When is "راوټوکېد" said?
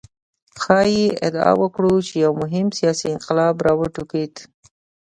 3.67-4.33